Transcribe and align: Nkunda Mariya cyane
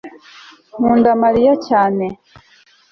Nkunda 0.77 1.11
Mariya 1.23 1.51
cyane 1.67 2.05